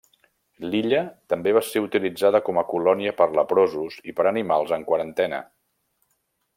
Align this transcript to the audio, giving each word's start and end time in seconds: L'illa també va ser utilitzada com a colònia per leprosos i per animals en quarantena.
L'illa 0.69 1.01
també 1.33 1.53
va 1.57 1.61
ser 1.67 1.83
utilitzada 1.87 2.41
com 2.47 2.61
a 2.61 2.65
colònia 2.71 3.13
per 3.21 3.29
leprosos 3.41 4.01
i 4.13 4.19
per 4.21 4.29
animals 4.35 4.77
en 4.79 4.91
quarantena. 4.93 5.45